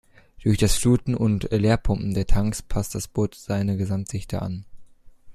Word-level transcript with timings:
Durch 0.41 0.57
das 0.57 0.77
Fluten 0.77 1.13
und 1.13 1.51
Leerpumpen 1.51 2.15
der 2.15 2.25
Tanks 2.25 2.63
passt 2.63 2.95
das 2.95 3.07
Boot 3.07 3.35
seine 3.35 3.77
Gesamtdichte 3.77 4.41
an. 4.41 4.65